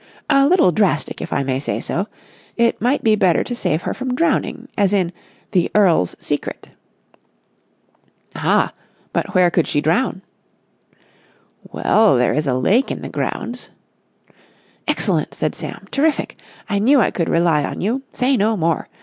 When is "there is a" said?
12.17-12.55